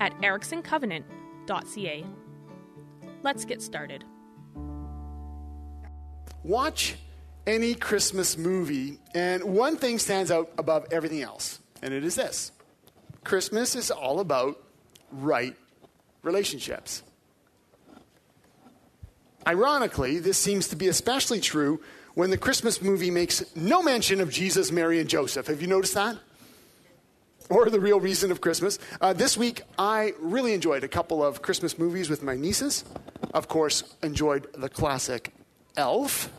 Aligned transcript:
at 0.00 0.16
ericksoncovenant.ca. 0.20 2.04
Let's 3.22 3.44
get 3.44 3.62
started. 3.62 4.04
Watch 6.44 6.96
any 7.46 7.74
Christmas 7.74 8.36
movie, 8.36 8.98
and 9.14 9.42
one 9.42 9.76
thing 9.76 9.98
stands 9.98 10.30
out 10.30 10.50
above 10.58 10.86
everything 10.90 11.22
else, 11.22 11.58
and 11.82 11.92
it 11.94 12.04
is 12.04 12.14
this 12.14 12.52
Christmas 13.24 13.74
is 13.74 13.90
all 13.90 14.20
about 14.20 14.62
right 15.10 15.56
relationships. 16.22 17.02
Ironically, 19.46 20.18
this 20.18 20.36
seems 20.36 20.68
to 20.68 20.76
be 20.76 20.88
especially 20.88 21.40
true 21.40 21.80
when 22.14 22.30
the 22.30 22.36
Christmas 22.36 22.82
movie 22.82 23.10
makes 23.10 23.44
no 23.56 23.82
mention 23.82 24.20
of 24.20 24.30
Jesus, 24.30 24.70
Mary, 24.70 25.00
and 25.00 25.08
Joseph. 25.08 25.46
Have 25.46 25.62
you 25.62 25.68
noticed 25.68 25.94
that? 25.94 26.18
Or 27.50 27.70
the 27.70 27.80
real 27.80 28.00
reason 28.00 28.30
of 28.30 28.40
Christmas. 28.40 28.78
Uh, 29.00 29.12
this 29.12 29.36
week, 29.36 29.62
I 29.78 30.14
really 30.18 30.54
enjoyed 30.54 30.84
a 30.84 30.88
couple 30.88 31.24
of 31.24 31.42
Christmas 31.42 31.78
movies 31.78 32.10
with 32.10 32.22
my 32.22 32.36
nieces. 32.36 32.84
Of 33.34 33.48
course, 33.48 33.84
enjoyed 34.02 34.46
the 34.54 34.68
classic 34.68 35.32
Elf. 35.76 36.30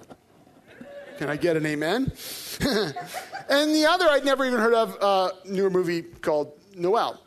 Can 1.18 1.30
I 1.30 1.36
get 1.36 1.58
an 1.58 1.66
amen? 1.66 2.04
and 2.62 3.76
the 3.76 3.86
other 3.90 4.08
I'd 4.10 4.26
never 4.26 4.46
even 4.46 4.60
heard 4.60 4.74
of, 4.74 4.98
uh, 5.02 5.32
newer 5.46 5.70
movie 5.70 6.02
called 6.02 6.54
Noel. 6.76 7.22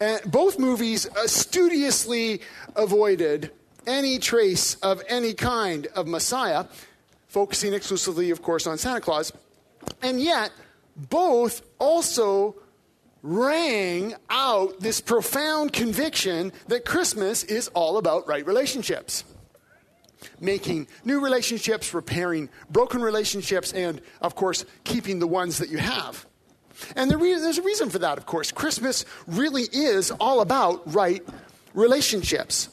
And 0.00 0.20
both 0.30 0.58
movies 0.58 1.06
uh, 1.06 1.26
studiously 1.26 2.40
avoided 2.74 3.52
any 3.86 4.18
trace 4.18 4.74
of 4.76 5.02
any 5.08 5.32
kind 5.32 5.86
of 5.94 6.06
Messiah, 6.06 6.64
focusing 7.28 7.72
exclusively, 7.72 8.30
of 8.30 8.42
course, 8.42 8.66
on 8.66 8.78
Santa 8.78 9.00
Claus. 9.00 9.32
And 10.02 10.20
yet, 10.20 10.50
both 10.96 11.62
also 11.78 12.56
rang 13.26 14.14
out 14.30 14.78
this 14.78 15.00
profound 15.00 15.72
conviction 15.72 16.52
that 16.68 16.84
Christmas 16.84 17.42
is 17.42 17.68
all 17.68 17.98
about 17.98 18.28
right 18.28 18.46
relationships. 18.46 19.24
Making 20.40 20.86
new 21.04 21.20
relationships, 21.20 21.92
repairing 21.92 22.48
broken 22.70 23.02
relationships, 23.02 23.72
and 23.72 24.00
of 24.20 24.36
course, 24.36 24.64
keeping 24.84 25.18
the 25.18 25.26
ones 25.26 25.58
that 25.58 25.70
you 25.70 25.78
have. 25.78 26.24
And 26.94 27.10
there's 27.10 27.58
a 27.58 27.62
reason 27.62 27.90
for 27.90 27.98
that, 27.98 28.16
of 28.16 28.26
course. 28.26 28.52
Christmas 28.52 29.04
really 29.26 29.64
is 29.72 30.10
all 30.12 30.40
about 30.40 30.94
right 30.94 31.22
relationships. 31.74 32.68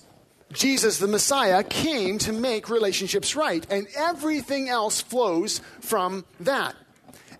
Jesus, 0.51 0.99
the 0.99 1.07
Messiah, 1.07 1.63
came 1.63 2.19
to 2.19 2.31
make 2.31 2.69
relationships 2.69 3.35
right, 3.35 3.65
and 3.71 3.87
everything 3.95 4.69
else 4.69 5.01
flows 5.01 5.61
from 5.81 6.25
that. 6.41 6.75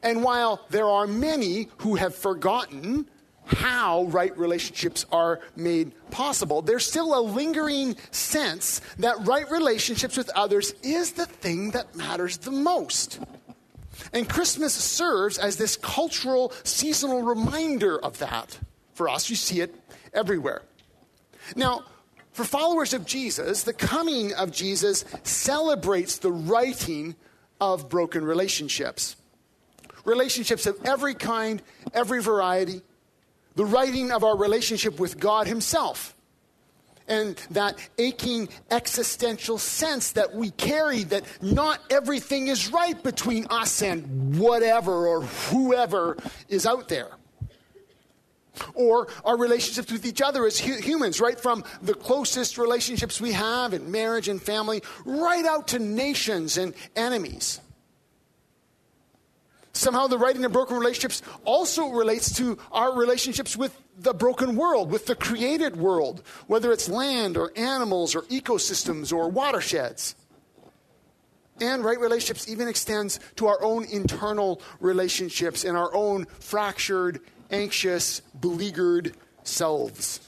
And 0.04 0.22
while 0.22 0.66
there 0.70 0.88
are 0.88 1.08
many 1.08 1.70
who 1.78 1.96
have 1.96 2.14
forgotten 2.14 3.10
how 3.46 4.04
right 4.06 4.38
relationships 4.38 5.06
are 5.12 5.40
made 5.56 5.94
possible, 6.12 6.62
there's 6.62 6.86
still 6.86 7.18
a 7.18 7.22
lingering 7.22 7.96
sense 8.12 8.82
that 9.00 9.26
right 9.26 9.50
relationships 9.50 10.18
with 10.18 10.30
others 10.36 10.74
is 10.84 11.14
the 11.14 11.26
thing 11.26 11.72
that 11.72 11.96
matters 11.96 12.38
the 12.38 12.52
most. 12.52 13.20
And 14.12 14.28
Christmas 14.28 14.74
serves 14.74 15.38
as 15.38 15.58
this 15.58 15.78
cultural, 15.78 16.52
seasonal 16.64 17.22
reminder 17.22 17.98
of 17.98 18.20
that. 18.20 18.60
For 18.94 19.10
us, 19.10 19.30
you 19.30 19.36
see 19.36 19.62
it 19.62 19.74
everywhere. 20.14 20.62
Now, 21.56 21.86
for 22.32 22.44
followers 22.44 22.94
of 22.94 23.06
Jesus, 23.06 23.64
the 23.64 23.74
coming 23.74 24.34
of 24.34 24.52
Jesus 24.52 25.06
celebrates 25.24 26.18
the 26.18 26.32
righting 26.32 27.16
of 27.62 27.90
broken 27.90 28.26
relationships 28.26 29.16
relationships 30.06 30.66
of 30.66 30.78
every 30.86 31.14
kind, 31.14 31.62
every 31.94 32.22
variety, 32.22 32.82
the 33.56 33.66
righting 33.66 34.12
of 34.12 34.24
our 34.24 34.38
relationship 34.38 35.00
with 35.00 35.20
God 35.20 35.48
Himself. 35.48 36.16
And 37.08 37.36
that 37.52 37.78
aching 37.98 38.48
existential 38.72 39.58
sense 39.58 40.14
that 40.14 40.34
we 40.34 40.52
carry 40.52 41.04
that 41.04 41.26
not 41.42 41.82
everything 41.90 42.48
is 42.48 42.72
right 42.72 43.02
between 43.04 43.46
us 43.50 43.82
and 43.82 44.40
whatever 44.40 45.08
or 45.08 45.22
whoever 45.22 46.18
is 46.48 46.66
out 46.66 46.88
there. 46.88 47.10
Or 48.74 49.10
our 49.26 49.36
relationships 49.36 49.92
with 49.92 50.06
each 50.06 50.22
other 50.22 50.46
as 50.46 50.60
hu- 50.60 50.80
humans, 50.80 51.20
right 51.20 51.40
from 51.40 51.66
the 51.82 51.94
closest 51.94 52.58
relationships 52.58 53.20
we 53.20 53.34
have 53.34 53.74
in 53.74 53.92
marriage 53.92 54.30
and 54.30 54.42
family, 54.42 54.82
right 55.06 55.46
out 55.46 55.70
to 55.70 55.80
nations 55.80 56.58
and 56.58 56.74
enemies. 56.96 57.60
Somehow, 59.74 60.06
the 60.06 60.20
righting 60.20 60.46
of 60.46 60.54
broken 60.54 60.78
relationships 60.78 61.24
also 61.46 61.90
relates 61.90 62.36
to 62.38 62.60
our 62.72 62.96
relationships 62.96 63.58
with 63.58 63.76
the 63.98 64.14
broken 64.14 64.56
world, 64.56 64.92
with 64.92 65.08
the 65.08 65.16
created 65.16 65.76
world, 65.76 66.22
whether 66.46 66.72
it's 66.72 66.88
land 66.88 67.38
or 67.38 67.52
animals 67.56 68.14
or 68.14 68.22
ecosystems 68.24 69.12
or 69.12 69.30
watersheds. 69.30 70.16
And 71.60 71.84
right 71.84 72.00
relationships 72.00 72.48
even 72.48 72.68
extends 72.68 73.20
to 73.38 73.48
our 73.48 73.62
own 73.64 73.86
internal 73.86 74.62
relationships 74.80 75.64
and 75.64 75.76
our 75.76 75.94
own 75.96 76.26
fractured, 76.40 77.20
anxious, 77.50 78.22
beleaguered 78.40 79.16
selves. 79.44 80.20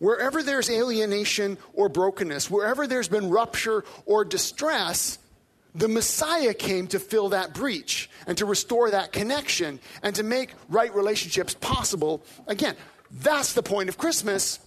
Wherever 0.00 0.42
there's 0.42 0.68
alienation 0.68 1.58
or 1.72 1.88
brokenness, 1.88 2.50
wherever 2.50 2.86
there's 2.86 3.08
been 3.08 3.30
rupture 3.30 3.84
or 4.04 4.24
distress, 4.24 5.18
the 5.74 5.88
Messiah 5.88 6.54
came 6.54 6.86
to 6.88 7.00
fill 7.00 7.30
that 7.30 7.52
breach 7.52 8.08
and 8.26 8.38
to 8.38 8.46
restore 8.46 8.90
that 8.90 9.12
connection 9.12 9.80
and 10.02 10.14
to 10.14 10.22
make 10.22 10.50
right 10.68 10.94
relationships 10.94 11.54
possible 11.54 12.22
again. 12.46 12.76
That's 13.10 13.54
the 13.54 13.62
point 13.62 13.88
of 13.88 13.98
Christmas. 13.98 14.60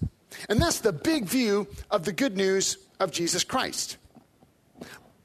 And 0.49 0.61
that's 0.61 0.79
the 0.79 0.91
big 0.91 1.25
view 1.25 1.67
of 1.89 2.03
the 2.03 2.11
good 2.11 2.35
news 2.35 2.77
of 2.99 3.11
Jesus 3.11 3.43
Christ. 3.43 3.97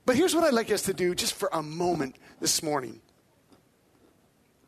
But 0.07 0.17
here's 0.17 0.35
what 0.35 0.45
I'd 0.45 0.55
like 0.55 0.71
us 0.71 0.83
to 0.83 0.95
do 0.95 1.15
just 1.15 1.35
for 1.35 1.49
a 1.53 1.63
moment 1.63 2.17
this 2.41 2.63
morning. 2.63 3.01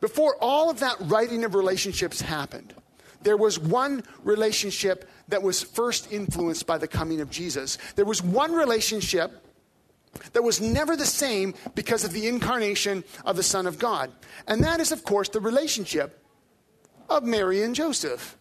Before 0.01 0.35
all 0.39 0.69
of 0.69 0.79
that 0.81 0.97
righting 1.01 1.43
of 1.45 1.55
relationships 1.55 2.21
happened, 2.21 2.73
there 3.21 3.37
was 3.37 3.57
one 3.57 4.03
relationship 4.23 5.09
that 5.29 5.41
was 5.41 5.63
first 5.63 6.11
influenced 6.11 6.67
by 6.67 6.77
the 6.77 6.87
coming 6.87 7.21
of 7.21 7.29
Jesus. 7.29 7.77
There 7.95 8.05
was 8.05 8.21
one 8.21 8.53
relationship 8.53 9.44
that 10.33 10.43
was 10.43 10.61
never 10.61 10.95
the 10.95 11.05
same 11.05 11.53
because 11.75 12.03
of 12.03 12.13
the 12.13 12.27
incarnation 12.27 13.03
of 13.25 13.35
the 13.35 13.43
Son 13.43 13.67
of 13.67 13.79
God. 13.79 14.11
And 14.47 14.63
that 14.63 14.79
is, 14.79 14.91
of 14.91 15.03
course, 15.03 15.29
the 15.29 15.39
relationship 15.39 16.23
of 17.09 17.23
Mary 17.23 17.61
and 17.61 17.75
Joseph. 17.75 18.37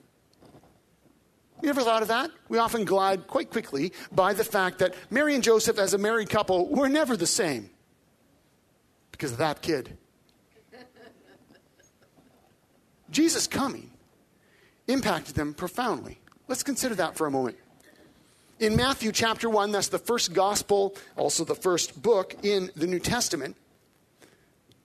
You 1.62 1.71
ever 1.71 1.83
thought 1.83 2.03
of 2.03 2.09
that? 2.09 2.31
We 2.49 2.59
often 2.59 2.85
glide 2.85 3.27
quite 3.27 3.51
quickly 3.51 3.93
by 4.12 4.35
the 4.35 4.45
fact 4.45 4.81
that 4.81 4.95
Mary 5.11 5.35
and 5.35 5.43
Joseph, 5.43 5.79
as 5.79 5.95
a 5.95 5.99
married 5.99 6.29
couple, 6.29 6.69
were 6.69 6.89
never 6.89 7.17
the 7.17 7.27
same 7.27 7.71
because 9.12 9.33
of 9.33 9.39
that 9.39 9.62
kid. 9.62 9.97
Jesus 13.11 13.47
coming 13.47 13.91
impacted 14.88 15.37
them 15.37 15.55
profoundly. 15.55 16.19
Let's 16.49 16.62
consider 16.62 16.97
that 16.97 17.17
for 17.17 17.26
a 17.26 17.31
moment. 17.31 17.56
In 18.61 18.77
Matthew 18.77 19.11
chapter 19.11 19.51
1, 19.51 19.73
that's 19.73 19.89
the 19.89 19.99
first 19.99 20.33
gospel, 20.33 20.95
also 21.17 21.45
the 21.45 21.56
first 21.56 22.01
book 22.01 22.37
in 22.45 22.71
the 22.77 22.87
New 22.87 23.01
Testament. 23.01 23.56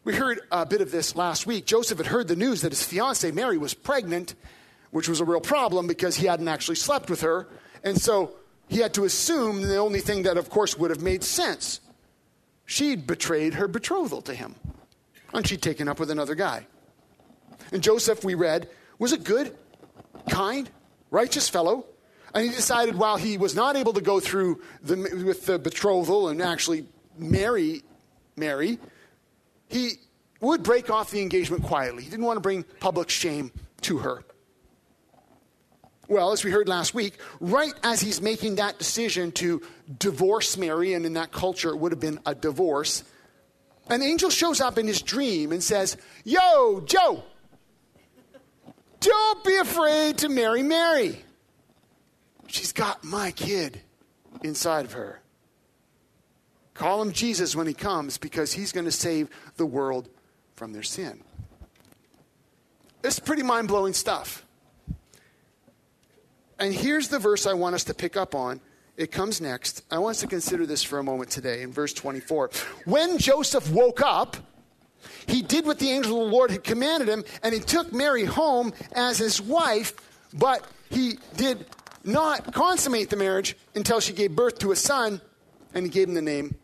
We 0.04 0.16
heard 0.16 0.40
a 0.52 0.66
bit 0.66 0.82
of 0.82 0.90
this 0.90 1.16
last 1.16 1.46
week. 1.46 1.68
Joseph 1.68 2.00
had 2.00 2.08
heard 2.08 2.28
the 2.28 2.36
news 2.36 2.62
that 2.62 2.72
his 2.72 2.84
fiancee 2.84 3.32
Mary 3.32 3.60
was 3.60 3.76
pregnant, 3.76 4.34
which 4.90 5.08
was 5.08 5.20
a 5.20 5.26
real 5.26 5.40
problem 5.40 5.86
because 5.86 6.16
he 6.16 6.26
hadn't 6.26 6.48
actually 6.48 6.78
slept 6.78 7.12
with 7.12 7.22
her. 7.22 7.48
And 7.84 8.02
so 8.02 8.32
he 8.68 8.80
had 8.80 8.96
to 8.96 9.06
assume 9.06 9.62
the 9.62 9.78
only 9.78 10.00
thing 10.00 10.24
that, 10.24 10.38
of 10.38 10.50
course, 10.50 10.76
would 10.76 10.90
have 10.90 11.04
made 11.04 11.24
sense. 11.24 11.80
She'd 12.66 13.06
betrayed 13.06 13.54
her 13.54 13.68
betrothal 13.68 14.24
to 14.24 14.34
him, 14.34 14.56
and 15.32 15.46
she'd 15.46 15.62
taken 15.62 15.88
up 15.88 16.00
with 16.00 16.10
another 16.10 16.34
guy. 16.34 16.66
And 17.72 17.84
Joseph, 17.84 18.24
we 18.24 18.34
read, 18.34 18.68
was 18.98 19.12
a 19.12 19.18
good, 19.18 19.56
kind, 20.28 20.68
righteous 21.12 21.50
fellow 21.50 21.86
and 22.34 22.46
he 22.46 22.50
decided 22.50 22.96
while 22.96 23.18
he 23.18 23.38
was 23.38 23.56
not 23.56 23.76
able 23.76 23.94
to 23.94 24.02
go 24.02 24.20
through 24.20 24.62
the, 24.84 24.96
with 25.26 25.46
the 25.46 25.60
betrothal 25.60 26.30
and 26.30 26.42
actually 26.42 26.86
marry 27.18 27.84
Mary, 28.36 28.80
he 29.68 29.94
would 30.42 30.64
break 30.64 30.90
off 30.90 31.12
the 31.12 31.22
engagement 31.22 31.64
quietly. 31.64 32.04
He 32.04 32.10
didn't 32.10 32.26
want 32.26 32.38
to 32.38 32.42
bring 32.42 32.64
public 32.80 33.10
shame 33.10 33.52
to 33.82 34.00
her. 34.00 34.24
Well, 36.08 36.32
as 36.32 36.44
we 36.44 36.50
heard 36.50 36.68
last 36.68 36.96
week, 36.96 37.20
right 37.40 37.74
as 37.84 38.02
he's 38.02 38.20
making 38.20 38.56
that 38.56 38.80
decision 38.80 39.32
to 39.34 39.62
divorce 40.00 40.58
Mary, 40.58 40.94
and 40.94 41.06
in 41.06 41.14
that 41.14 41.32
culture 41.32 41.70
it 41.70 41.78
would 41.78 41.92
have 41.92 42.00
been 42.00 42.20
a 42.26 42.34
divorce, 42.34 43.04
an 43.90 44.02
angel 44.02 44.32
shows 44.32 44.60
up 44.60 44.80
in 44.80 44.88
his 44.88 45.02
dream 45.04 45.52
and 45.52 45.64
says, 45.64 45.98
Yo, 46.24 46.82
Joe, 46.82 47.24
don't 49.00 49.44
be 49.44 49.56
afraid 49.58 50.20
to 50.20 50.30
marry 50.30 50.64
Mary. 50.64 51.24
She's 52.50 52.72
got 52.72 53.04
my 53.04 53.32
kid 53.32 53.82
inside 54.44 54.86
of 54.86 54.94
her. 54.94 55.22
Call 56.74 57.02
him 57.02 57.12
Jesus 57.12 57.56
when 57.56 57.68
he 57.68 57.74
comes 57.74 58.18
because 58.18 58.54
he's 58.54 58.72
going 58.72 58.86
to 58.86 58.92
save 58.92 59.30
the 59.58 59.66
world 59.66 60.10
from 60.56 60.74
their 60.74 60.84
sin. 60.84 61.22
It's 63.04 63.20
pretty 63.20 63.44
mind 63.44 63.68
blowing 63.68 63.94
stuff. 63.94 64.46
And 66.58 66.74
here's 66.74 67.08
the 67.08 67.20
verse 67.20 67.46
I 67.46 67.54
want 67.54 67.76
us 67.76 67.86
to 67.86 67.94
pick 67.94 68.18
up 68.18 68.36
on. 68.36 68.60
It 68.98 69.12
comes 69.12 69.40
next. 69.40 69.84
I 69.90 70.00
want 70.00 70.16
us 70.16 70.22
to 70.22 70.28
consider 70.28 70.66
this 70.66 70.84
for 70.84 71.00
a 71.00 71.04
moment 71.04 71.30
today 71.30 71.62
in 71.62 71.72
verse 71.72 71.94
24. 71.94 72.50
When 72.86 73.18
Joseph 73.18 73.72
woke 73.72 74.02
up, 74.02 74.36
he 75.28 75.42
did 75.42 75.66
what 75.66 75.80
the 75.80 75.90
angel 75.90 76.22
of 76.22 76.30
the 76.30 76.36
Lord 76.36 76.52
had 76.52 76.66
commanded 76.66 77.08
him, 77.08 77.24
and 77.44 77.54
he 77.54 77.62
took 77.62 77.94
Mary 77.94 78.26
home 78.26 78.74
as 78.92 79.18
his 79.18 79.42
wife, 79.42 79.94
but 80.34 80.66
he 80.90 81.18
did 81.38 81.66
not 82.04 82.54
consummate 82.54 83.10
the 83.10 83.16
marriage 83.16 83.56
until 83.76 84.00
she 84.00 84.14
gave 84.14 84.36
birth 84.36 84.60
to 84.60 84.72
a 84.72 84.76
son, 84.76 85.22
and 85.74 85.86
he 85.86 85.92
gave 85.92 86.08
him 86.08 86.14
the 86.14 86.22
name 86.22 86.56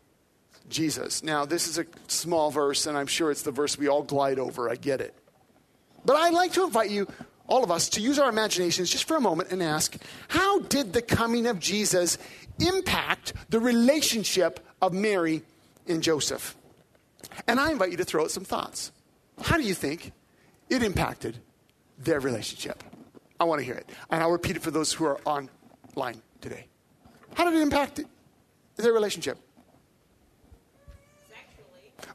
Jesus. 0.70 1.24
Now, 1.24 1.46
this 1.46 1.68
is 1.68 1.78
a 1.78 1.86
small 2.08 2.52
verse, 2.52 2.88
and 2.88 2.98
I'm 2.98 3.08
sure 3.08 3.32
it's 3.32 3.44
the 3.44 3.52
verse 3.52 3.78
we 3.78 3.88
all 3.88 4.04
glide 4.04 4.40
over. 4.40 4.70
I 4.70 4.76
get 4.76 5.02
it. 5.02 5.14
But 6.06 6.16
I'd 6.16 6.34
like 6.34 6.54
to 6.54 6.64
invite 6.64 6.90
you, 6.90 7.08
all 7.48 7.64
of 7.64 7.72
us, 7.72 7.90
to 7.90 8.02
use 8.02 8.20
our 8.20 8.30
imaginations 8.30 8.90
just 8.90 9.08
for 9.08 9.18
a 9.18 9.22
moment 9.22 9.52
and 9.52 9.62
ask 9.62 9.96
how 10.28 10.60
did 10.60 10.94
the 10.94 11.02
coming 11.02 11.48
of 11.48 11.60
Jesus 11.60 12.18
impact 12.60 13.34
the 13.50 13.60
relationship 13.60 14.60
of 14.82 14.94
Mary 14.94 15.44
and 15.88 16.02
Joseph? 16.02 16.56
And 17.48 17.60
I 17.60 17.72
invite 17.72 17.92
you 17.92 17.98
to 17.98 18.06
throw 18.06 18.24
out 18.24 18.32
some 18.32 18.46
thoughts. 18.46 18.92
How 19.42 19.58
do 19.58 19.64
you 19.64 19.74
think 19.74 20.14
it 20.70 20.84
impacted 20.84 21.38
their 21.98 22.20
relationship? 22.20 22.84
I 23.40 23.44
want 23.44 23.60
to 23.60 23.66
hear 23.66 23.76
it. 23.76 23.90
And 24.10 24.22
I'll 24.22 24.32
repeat 24.32 24.56
it 24.56 24.62
for 24.62 24.72
those 24.72 24.94
who 24.94 25.06
are 25.06 25.20
online 25.26 26.22
today. 26.42 26.68
How 27.34 27.46
did 27.46 27.54
it 27.54 27.62
impact 27.62 28.02
their 28.78 28.94
relationship? 28.94 29.38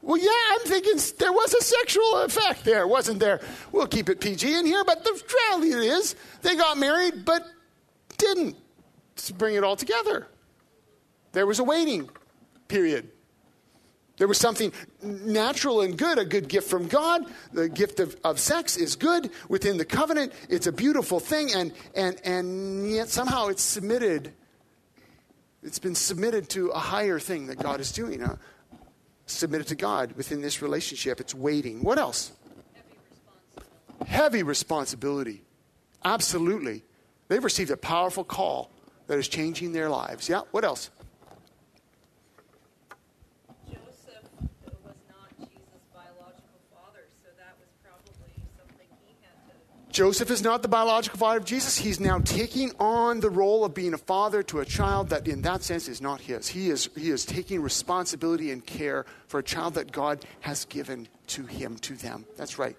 Well, 0.01 0.17
yeah, 0.17 0.29
I'm 0.51 0.61
thinking 0.61 0.99
there 1.19 1.31
was 1.31 1.53
a 1.53 1.61
sexual 1.61 2.21
effect 2.21 2.63
there, 2.63 2.87
wasn't 2.87 3.19
there? 3.19 3.39
We'll 3.71 3.87
keep 3.87 4.09
it 4.09 4.19
PG 4.19 4.51
in 4.51 4.65
here, 4.65 4.83
but 4.83 5.03
the 5.03 5.23
reality 5.51 5.87
is 5.87 6.15
they 6.41 6.55
got 6.55 6.77
married, 6.77 7.23
but 7.23 7.45
didn't 8.17 8.55
bring 9.37 9.55
it 9.55 9.63
all 9.63 9.75
together. 9.75 10.27
There 11.33 11.45
was 11.45 11.59
a 11.59 11.63
waiting 11.63 12.09
period. 12.67 13.11
There 14.17 14.27
was 14.27 14.37
something 14.37 14.71
natural 15.01 15.81
and 15.81 15.97
good, 15.97 16.19
a 16.19 16.25
good 16.25 16.47
gift 16.47 16.69
from 16.69 16.87
God. 16.87 17.25
The 17.53 17.69
gift 17.69 17.99
of, 17.99 18.15
of 18.23 18.39
sex 18.39 18.77
is 18.77 18.95
good 18.95 19.31
within 19.49 19.77
the 19.77 19.85
covenant. 19.85 20.33
It's 20.49 20.67
a 20.67 20.71
beautiful 20.71 21.19
thing, 21.19 21.51
and, 21.53 21.73
and, 21.95 22.21
and 22.23 22.91
yet 22.91 23.09
somehow 23.09 23.47
it's 23.47 23.63
submitted. 23.63 24.31
It's 25.63 25.79
been 25.79 25.95
submitted 25.95 26.49
to 26.49 26.69
a 26.69 26.79
higher 26.79 27.19
thing 27.19 27.47
that 27.47 27.57
God 27.57 27.79
is 27.79 27.91
doing. 27.91 28.21
Uh, 28.21 28.35
submitted 29.25 29.67
to 29.67 29.75
God 29.75 30.11
within 30.13 30.41
this 30.41 30.61
relationship. 30.61 31.19
It's 31.19 31.33
waiting. 31.33 31.81
What 31.83 31.97
else? 31.97 32.31
Heavy 34.05 34.43
responsibility. 34.43 34.43
Heavy 34.43 34.43
responsibility. 34.43 35.43
Absolutely. 36.03 36.83
They've 37.27 37.43
received 37.43 37.71
a 37.71 37.77
powerful 37.77 38.23
call 38.23 38.71
that 39.07 39.17
is 39.17 39.27
changing 39.27 39.71
their 39.71 39.89
lives. 39.89 40.27
Yeah, 40.27 40.41
what 40.51 40.65
else? 40.65 40.89
Joseph 50.01 50.31
is 50.31 50.41
not 50.41 50.63
the 50.63 50.67
biological 50.67 51.19
father 51.19 51.37
of 51.37 51.45
Jesus. 51.45 51.77
He's 51.77 51.99
now 51.99 52.17
taking 52.17 52.71
on 52.79 53.19
the 53.19 53.29
role 53.29 53.63
of 53.63 53.75
being 53.75 53.93
a 53.93 53.99
father 53.99 54.41
to 54.41 54.59
a 54.59 54.65
child 54.65 55.09
that, 55.09 55.27
in 55.27 55.43
that 55.43 55.61
sense, 55.61 55.87
is 55.87 56.01
not 56.01 56.19
his. 56.19 56.47
He 56.47 56.71
is, 56.71 56.89
he 56.97 57.11
is 57.11 57.23
taking 57.23 57.61
responsibility 57.61 58.49
and 58.49 58.65
care 58.65 59.05
for 59.27 59.41
a 59.41 59.43
child 59.43 59.75
that 59.75 59.91
God 59.91 60.25
has 60.39 60.65
given 60.65 61.07
to 61.27 61.45
him, 61.45 61.77
to 61.81 61.93
them. 61.93 62.25
That's 62.35 62.57
right. 62.57 62.75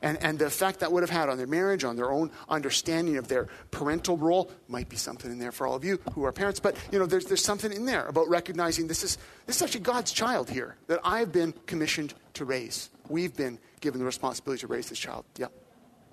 And, 0.00 0.16
and 0.22 0.38
the 0.38 0.46
effect 0.46 0.80
that 0.80 0.90
would 0.90 1.02
have 1.02 1.10
had 1.10 1.28
on 1.28 1.36
their 1.36 1.46
marriage, 1.46 1.84
on 1.84 1.94
their 1.94 2.10
own 2.10 2.30
understanding 2.48 3.18
of 3.18 3.28
their 3.28 3.48
parental 3.70 4.16
role, 4.16 4.50
might 4.66 4.88
be 4.88 4.96
something 4.96 5.30
in 5.30 5.38
there 5.38 5.52
for 5.52 5.66
all 5.66 5.74
of 5.74 5.84
you 5.84 6.00
who 6.14 6.24
are 6.24 6.32
parents. 6.32 6.58
But, 6.58 6.74
you 6.90 6.98
know, 6.98 7.04
there's, 7.04 7.26
there's 7.26 7.44
something 7.44 7.70
in 7.70 7.84
there 7.84 8.06
about 8.06 8.30
recognizing 8.30 8.86
this 8.86 9.04
is, 9.04 9.18
this 9.44 9.56
is 9.56 9.62
actually 9.62 9.80
God's 9.80 10.10
child 10.10 10.48
here 10.48 10.76
that 10.86 11.00
I've 11.04 11.32
been 11.32 11.52
commissioned 11.66 12.14
to 12.32 12.46
raise. 12.46 12.88
We've 13.10 13.36
been 13.36 13.58
given 13.82 14.00
the 14.00 14.06
responsibility 14.06 14.62
to 14.62 14.68
raise 14.68 14.88
this 14.88 14.98
child. 14.98 15.26
Yep. 15.36 15.52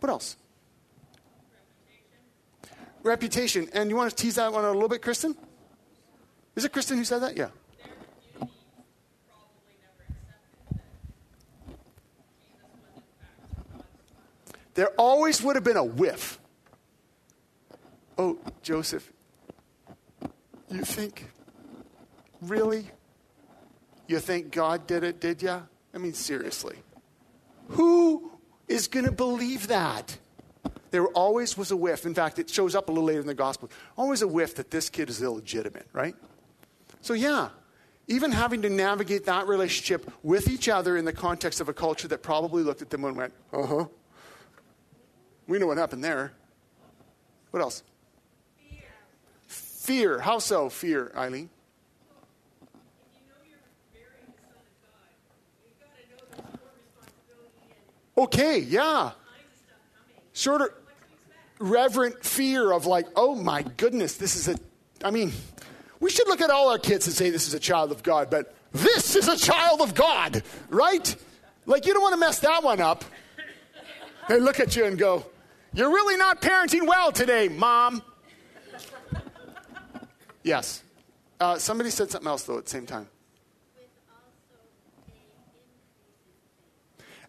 What 0.04 0.10
else? 0.10 0.36
Reputation. 3.04 3.70
And 3.72 3.90
you 3.90 3.96
want 3.96 4.10
to 4.10 4.16
tease 4.18 4.36
that 4.36 4.52
one 4.52 4.66
out 4.66 4.72
a 4.72 4.74
little 4.74 4.90
bit, 4.90 5.02
Kristen? 5.02 5.34
Is 6.58 6.66
it 6.66 6.74
Kristen 6.74 6.98
who 6.98 7.06
said 7.06 7.20
that? 7.20 7.38
Yeah. 7.38 7.48
There 14.74 14.90
always 14.98 15.42
would 15.42 15.56
have 15.56 15.64
been 15.64 15.78
a 15.78 15.86
whiff. 15.86 16.38
Oh, 18.18 18.38
Joseph, 18.62 19.10
you 20.70 20.82
think, 20.82 21.30
really? 22.42 22.90
You 24.10 24.20
think 24.20 24.52
God 24.52 24.86
did 24.86 25.06
it, 25.06 25.22
did 25.22 25.42
ya? 25.42 25.62
I 25.96 25.98
mean, 25.98 26.14
seriously. 26.14 26.76
Who 27.70 28.33
is 28.74 28.88
going 28.88 29.06
to 29.06 29.12
believe 29.12 29.68
that? 29.68 30.18
There 30.92 31.06
always 31.08 31.58
was 31.58 31.72
a 31.72 31.78
whiff. 31.78 32.06
In 32.06 32.14
fact, 32.14 32.40
it 32.40 32.50
shows 32.50 32.76
up 32.76 32.90
a 32.90 32.92
little 32.92 33.06
later 33.06 33.22
in 33.22 33.28
the 33.28 33.34
gospel. 33.34 33.70
Always 33.98 34.22
a 34.22 34.28
whiff 34.28 34.56
that 34.56 34.72
this 34.72 34.90
kid 34.90 35.10
is 35.10 35.22
illegitimate, 35.22 35.88
right? 35.94 36.16
So, 37.02 37.14
yeah, 37.14 37.50
even 38.08 38.32
having 38.32 38.62
to 38.64 38.70
navigate 38.70 39.26
that 39.26 39.48
relationship 39.48 40.12
with 40.24 40.48
each 40.48 40.70
other 40.70 40.98
in 40.98 41.06
the 41.06 41.14
context 41.14 41.62
of 41.62 41.70
a 41.70 41.74
culture 41.74 42.08
that 42.10 42.22
probably 42.22 42.64
looked 42.64 42.82
at 42.82 42.90
them 42.90 43.06
and 43.06 43.16
went, 43.16 43.34
uh 43.52 43.66
huh. 43.66 43.86
We 45.48 45.60
know 45.60 45.68
what 45.68 45.78
happened 45.78 46.04
there. 46.04 46.32
What 47.52 47.62
else? 47.62 47.84
Fear. 48.58 48.84
Fear. 49.48 50.20
How 50.20 50.40
so, 50.40 50.70
fear, 50.70 51.12
Eileen? 51.16 51.50
Okay, 58.18 58.60
yeah. 58.60 59.12
Sort 60.34 60.62
of 60.62 60.70
reverent 61.60 62.24
fear 62.24 62.72
of 62.72 62.86
like, 62.86 63.08
oh 63.16 63.36
my 63.36 63.64
goodness, 63.78 64.18
this 64.18 64.36
is 64.36 64.48
a, 64.48 64.58
I 65.04 65.12
mean, 65.12 65.32
we 66.00 66.10
should 66.10 66.28
look 66.28 66.42
at 66.42 66.50
all 66.50 66.70
our 66.70 66.78
kids 66.78 67.08
and 67.08 67.16
say 67.16 67.30
this 67.30 67.48
is 67.48 67.54
a 67.54 67.60
child 67.60 67.92
of 67.92 68.04
God, 68.04 68.30
but 68.30 68.54
this 68.72 69.16
is 69.16 69.28
a 69.28 69.38
child 69.38 69.82
of 69.82 69.94
God, 69.94 70.44
right? 70.70 71.16
Like, 71.66 71.86
you 71.86 71.94
don't 71.94 72.02
want 72.02 72.14
to 72.14 72.20
mess 72.20 72.40
that 72.40 72.64
one 72.64 72.82
up. 72.82 73.06
They 74.28 74.40
look 74.40 74.60
at 74.60 74.76
you 74.76 74.86
and 74.86 74.98
go, 74.98 75.26
You're 75.74 75.90
really 75.90 76.18
not 76.18 76.42
parenting 76.42 76.88
well 76.88 77.12
today, 77.12 77.48
mom. 77.48 78.02
yes. 80.44 80.84
Uh, 81.40 81.58
somebody 81.58 81.90
said 81.90 82.10
something 82.10 82.28
else, 82.28 82.44
though, 82.44 82.58
at 82.58 82.66
the 82.66 82.70
same 82.70 82.86
time. 82.86 83.08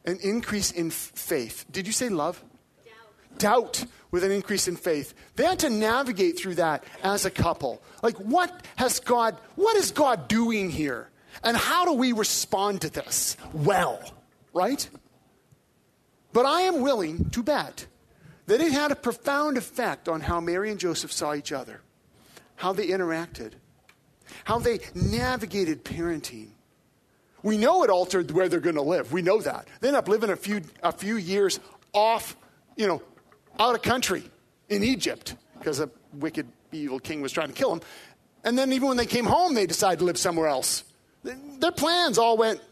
An 0.05 0.19
increase 0.23 0.71
in 0.71 0.91
faith. 0.91 1.65
Did 1.71 1.87
you 1.87 1.93
say 1.93 2.09
love? 2.09 2.43
Doubt. 2.85 3.39
Doubt 3.39 3.85
with 4.11 4.23
an 4.23 4.31
increase 4.31 4.69
in 4.69 4.77
faith. 4.77 5.15
They 5.37 5.45
had 5.45 5.59
to 5.61 5.71
navigate 5.71 6.39
through 6.39 6.57
that 6.57 6.85
as 7.03 7.25
a 7.25 7.31
couple. 7.31 7.83
Like, 8.03 8.17
what 8.19 8.65
has 8.77 9.01
God, 9.01 9.37
what 9.57 9.77
is 9.77 9.91
God 9.91 10.29
doing 10.29 10.71
here? 10.71 11.11
And 11.43 11.57
how 11.57 11.85
do 11.85 11.95
we 11.95 12.13
respond 12.13 12.83
to 12.83 12.91
this? 12.91 13.37
Well, 13.53 14.01
right? 14.53 14.89
But 16.33 16.47
I 16.47 16.63
am 16.63 16.81
willing 16.81 17.31
to 17.31 17.43
bet 17.43 17.87
that 18.47 18.61
it 18.61 18.73
had 18.73 18.93
a 18.93 18.97
profound 18.97 19.57
effect 19.57 20.09
on 20.09 20.21
how 20.21 20.41
Mary 20.41 20.71
and 20.71 20.79
Joseph 20.79 21.13
saw 21.13 21.35
each 21.35 21.53
other, 21.53 21.81
how 22.57 22.73
they 22.73 22.89
interacted, 22.89 23.53
how 24.45 24.59
they 24.59 24.81
navigated 24.95 25.85
parenting, 25.85 26.51
we 27.45 27.59
know 27.59 27.85
it 27.85 27.91
altered 27.91 28.31
where 28.31 28.49
they're 28.49 28.59
going 28.59 28.75
to 28.75 28.83
live. 28.83 29.13
We 29.13 29.21
know 29.21 29.41
that. 29.43 29.69
They 29.81 29.89
end 29.89 29.99
up 29.99 30.09
living 30.09 30.31
a 30.31 30.37
few, 30.37 30.63
a 30.83 30.91
few 30.91 31.17
years 31.17 31.61
off, 31.93 32.37
you 32.75 32.89
know, 32.89 33.03
out 33.61 33.75
of 33.75 33.83
country 33.83 34.25
in 34.71 34.83
Egypt 34.83 35.37
because 35.59 35.79
a 35.79 35.91
wicked, 36.15 36.49
evil 36.73 36.99
king 36.99 37.21
was 37.21 37.33
trying 37.33 37.49
to 37.49 37.53
kill 37.53 37.69
them. 37.69 37.83
And 38.45 38.57
then 38.57 38.73
even 38.73 38.89
when 38.89 38.97
they 38.97 39.07
came 39.07 39.27
home, 39.27 39.53
they 39.53 39.67
decided 39.67 39.99
to 39.99 40.07
live 40.07 40.17
somewhere 40.17 40.49
else. 40.49 40.85
Their 41.23 41.71
plans 41.71 42.17
all 42.17 42.39
went 42.39 42.63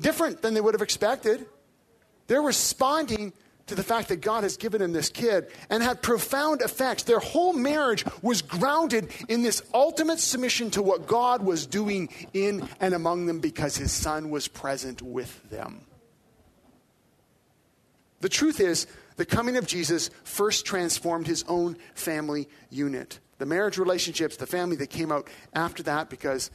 different 0.00 0.42
than 0.42 0.54
they 0.54 0.60
would 0.60 0.74
have 0.74 0.82
expected. 0.82 1.46
They're 2.26 2.42
responding 2.42 3.32
to 3.72 3.76
the 3.76 3.82
fact 3.82 4.08
that 4.08 4.20
God 4.20 4.42
has 4.42 4.58
given 4.58 4.82
him 4.82 4.92
this 4.92 5.08
kid 5.08 5.46
and 5.70 5.82
had 5.82 6.02
profound 6.02 6.60
effects. 6.60 7.04
Their 7.04 7.18
whole 7.18 7.54
marriage 7.54 8.04
was 8.20 8.42
grounded 8.42 9.10
in 9.28 9.42
this 9.42 9.62
ultimate 9.72 10.20
submission 10.20 10.70
to 10.72 10.82
what 10.82 11.06
God 11.06 11.42
was 11.42 11.66
doing 11.66 12.10
in 12.34 12.68
and 12.80 12.94
among 12.94 13.26
them 13.26 13.40
because 13.40 13.76
his 13.76 13.90
son 13.90 14.30
was 14.30 14.46
present 14.46 15.00
with 15.00 15.48
them. 15.48 15.86
The 18.20 18.28
truth 18.28 18.60
is, 18.60 18.86
the 19.16 19.24
coming 19.24 19.56
of 19.56 19.66
Jesus 19.66 20.10
first 20.22 20.66
transformed 20.66 21.26
his 21.26 21.44
own 21.48 21.76
family 21.94 22.48
unit. 22.70 23.18
The 23.38 23.46
marriage 23.46 23.78
relationships, 23.78 24.36
the 24.36 24.46
family 24.46 24.76
that 24.76 24.90
came 24.90 25.10
out 25.10 25.28
after 25.54 25.82
that, 25.84 26.10
because 26.10 26.50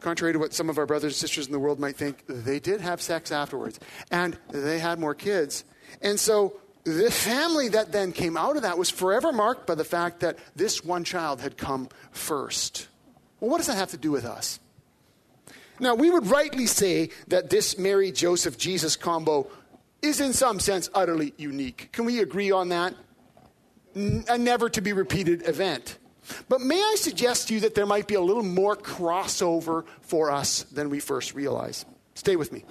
contrary 0.00 0.34
to 0.34 0.38
what 0.38 0.52
some 0.52 0.68
of 0.68 0.78
our 0.78 0.86
brothers 0.86 1.14
and 1.14 1.18
sisters 1.18 1.46
in 1.46 1.52
the 1.52 1.58
world 1.58 1.80
might 1.80 1.96
think, 1.96 2.24
they 2.28 2.60
did 2.60 2.82
have 2.82 3.00
sex 3.00 3.32
afterwards. 3.32 3.80
And 4.10 4.38
they 4.50 4.78
had 4.78 4.98
more 4.98 5.14
kids. 5.14 5.64
And 6.00 6.18
so 6.18 6.54
the 6.84 7.10
family 7.10 7.68
that 7.68 7.92
then 7.92 8.12
came 8.12 8.36
out 8.36 8.56
of 8.56 8.62
that 8.62 8.78
was 8.78 8.90
forever 8.90 9.32
marked 9.32 9.66
by 9.66 9.74
the 9.74 9.84
fact 9.84 10.20
that 10.20 10.38
this 10.56 10.84
one 10.84 11.04
child 11.04 11.40
had 11.40 11.56
come 11.56 11.88
first. 12.10 12.88
Well, 13.40 13.50
what 13.50 13.58
does 13.58 13.66
that 13.66 13.76
have 13.76 13.90
to 13.90 13.96
do 13.96 14.10
with 14.10 14.24
us? 14.24 14.60
Now, 15.78 15.94
we 15.94 16.10
would 16.10 16.26
rightly 16.26 16.66
say 16.66 17.10
that 17.28 17.50
this 17.50 17.76
Mary, 17.76 18.12
Joseph, 18.12 18.56
Jesus 18.56 18.94
combo 18.94 19.48
is 20.00 20.20
in 20.20 20.32
some 20.32 20.60
sense 20.60 20.88
utterly 20.94 21.34
unique. 21.36 21.90
Can 21.92 22.04
we 22.04 22.20
agree 22.20 22.50
on 22.50 22.68
that? 22.68 22.94
a 23.94 24.38
never 24.38 24.68
to 24.70 24.80
be 24.80 24.92
repeated 24.92 25.46
event. 25.46 25.98
But 26.48 26.60
may 26.60 26.80
I 26.80 26.94
suggest 26.96 27.48
to 27.48 27.54
you 27.54 27.60
that 27.60 27.74
there 27.74 27.86
might 27.86 28.06
be 28.06 28.14
a 28.14 28.20
little 28.20 28.42
more 28.42 28.76
crossover 28.76 29.84
for 30.00 30.30
us 30.30 30.62
than 30.64 30.88
we 30.88 31.00
first 31.00 31.34
realize? 31.34 31.84
Stay 32.14 32.36
with 32.36 32.52
me. 32.52 32.64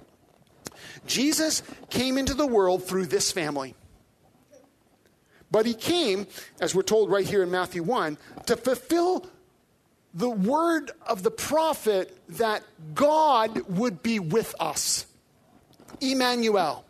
Jesus 1.05 1.63
came 1.89 2.17
into 2.17 2.33
the 2.33 2.47
world 2.47 2.85
through 2.85 3.07
this 3.07 3.31
family. 3.31 3.75
But 5.49 5.65
he 5.65 5.73
came, 5.73 6.27
as 6.61 6.73
we're 6.73 6.81
told 6.83 7.09
right 7.09 7.25
here 7.25 7.43
in 7.43 7.51
Matthew 7.51 7.83
1, 7.83 8.17
to 8.45 8.55
fulfill 8.55 9.25
the 10.13 10.29
word 10.29 10.91
of 11.05 11.23
the 11.23 11.31
prophet 11.31 12.17
that 12.29 12.63
God 12.93 13.61
would 13.67 14.01
be 14.01 14.19
with 14.19 14.55
us. 14.59 15.05
Emmanuel 15.99 16.85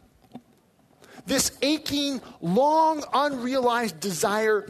this 1.25 1.51
aching, 1.61 2.21
long 2.41 3.03
unrealized 3.13 3.99
desire 3.99 4.69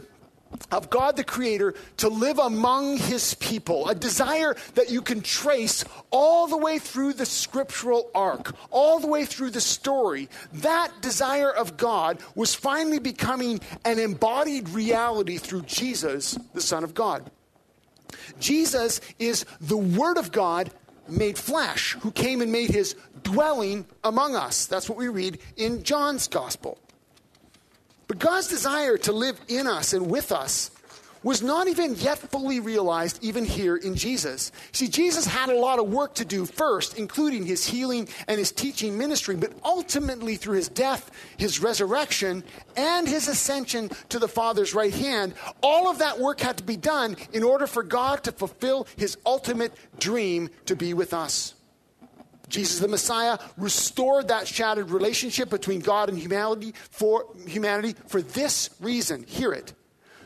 of 0.70 0.90
God 0.90 1.16
the 1.16 1.24
Creator 1.24 1.74
to 1.98 2.08
live 2.08 2.38
among 2.38 2.96
His 2.96 3.34
people, 3.34 3.88
a 3.88 3.94
desire 3.94 4.56
that 4.74 4.90
you 4.90 5.02
can 5.02 5.20
trace 5.20 5.84
all 6.10 6.46
the 6.46 6.56
way 6.56 6.78
through 6.78 7.14
the 7.14 7.26
scriptural 7.26 8.10
arc, 8.14 8.54
all 8.70 8.98
the 8.98 9.06
way 9.06 9.24
through 9.24 9.50
the 9.50 9.60
story. 9.60 10.28
That 10.54 10.90
desire 11.00 11.50
of 11.50 11.76
God 11.76 12.20
was 12.34 12.54
finally 12.54 12.98
becoming 12.98 13.60
an 13.84 13.98
embodied 13.98 14.68
reality 14.70 15.38
through 15.38 15.62
Jesus, 15.62 16.38
the 16.54 16.60
Son 16.60 16.84
of 16.84 16.94
God. 16.94 17.30
Jesus 18.38 19.00
is 19.18 19.44
the 19.60 19.76
Word 19.76 20.18
of 20.18 20.32
God 20.32 20.70
made 21.08 21.38
flesh, 21.38 21.96
who 22.00 22.10
came 22.10 22.40
and 22.40 22.52
made 22.52 22.70
his 22.70 22.94
dwelling 23.22 23.86
among 24.04 24.36
us. 24.36 24.66
That's 24.66 24.88
what 24.88 24.98
we 24.98 25.08
read 25.08 25.38
in 25.56 25.82
John's 25.82 26.28
gospel. 26.28 26.78
But 28.12 28.18
God's 28.18 28.48
desire 28.48 28.98
to 28.98 29.12
live 29.12 29.40
in 29.48 29.66
us 29.66 29.94
and 29.94 30.10
with 30.10 30.32
us 30.32 30.70
was 31.22 31.40
not 31.40 31.66
even 31.66 31.94
yet 31.94 32.18
fully 32.18 32.60
realized, 32.60 33.18
even 33.24 33.42
here 33.42 33.74
in 33.74 33.94
Jesus. 33.94 34.52
See, 34.72 34.86
Jesus 34.86 35.24
had 35.24 35.48
a 35.48 35.58
lot 35.58 35.78
of 35.78 35.90
work 35.90 36.16
to 36.16 36.26
do 36.26 36.44
first, 36.44 36.98
including 36.98 37.46
his 37.46 37.66
healing 37.66 38.06
and 38.28 38.38
his 38.38 38.52
teaching 38.52 38.98
ministry, 38.98 39.34
but 39.34 39.54
ultimately 39.64 40.36
through 40.36 40.56
his 40.56 40.68
death, 40.68 41.10
his 41.38 41.60
resurrection, 41.60 42.44
and 42.76 43.08
his 43.08 43.28
ascension 43.28 43.88
to 44.10 44.18
the 44.18 44.28
Father's 44.28 44.74
right 44.74 44.92
hand, 44.92 45.32
all 45.62 45.88
of 45.88 46.00
that 46.00 46.20
work 46.20 46.38
had 46.38 46.58
to 46.58 46.64
be 46.64 46.76
done 46.76 47.16
in 47.32 47.42
order 47.42 47.66
for 47.66 47.82
God 47.82 48.24
to 48.24 48.32
fulfill 48.32 48.86
his 48.98 49.16
ultimate 49.24 49.72
dream 49.98 50.50
to 50.66 50.76
be 50.76 50.92
with 50.92 51.14
us. 51.14 51.54
Jesus 52.52 52.78
the 52.78 52.88
Messiah 52.88 53.38
restored 53.56 54.28
that 54.28 54.46
shattered 54.46 54.90
relationship 54.90 55.50
between 55.50 55.80
God 55.80 56.08
and 56.08 56.18
humanity 56.18 56.74
for 56.90 57.26
humanity 57.46 57.96
for 58.06 58.22
this 58.22 58.70
reason. 58.80 59.24
Hear 59.24 59.52
it 59.52 59.72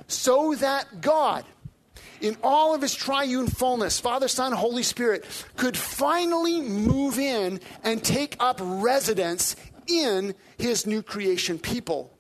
so 0.09 0.55
that 0.57 1.01
God, 1.01 1.45
in 2.21 2.37
all 2.43 2.75
of 2.75 2.83
his 2.83 2.95
triune 2.95 3.49
fullness, 3.49 4.01
Father, 4.01 4.29
Son, 4.29 4.53
Holy 4.53 4.83
Spirit, 4.83 5.25
could 5.57 5.77
finally 5.77 6.61
move 6.61 7.19
in 7.19 7.61
and 7.83 8.03
take 8.03 8.37
up 8.41 8.59
residence 8.61 9.57
in 9.87 10.35
his 10.59 10.87
new 10.87 11.03
creation 11.03 11.59
people. 11.59 12.13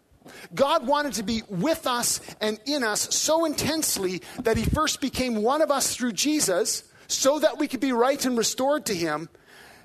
God 0.54 0.86
wanted 0.86 1.14
to 1.14 1.22
be 1.22 1.42
with 1.48 1.86
us 1.86 2.20
and 2.40 2.58
in 2.66 2.82
us 2.82 3.14
so 3.14 3.44
intensely 3.44 4.22
that 4.42 4.56
he 4.56 4.64
first 4.64 5.00
became 5.00 5.36
one 5.42 5.62
of 5.62 5.70
us 5.70 5.94
through 5.94 6.12
Jesus 6.12 6.84
so 7.06 7.38
that 7.38 7.58
we 7.58 7.68
could 7.68 7.80
be 7.80 7.92
right 7.92 8.24
and 8.24 8.36
restored 8.36 8.86
to 8.86 8.94
him, 8.94 9.28